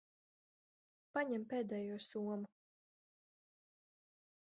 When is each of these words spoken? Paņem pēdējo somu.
Paņem 1.17 1.43
pēdējo 1.51 1.99
somu. 2.05 2.39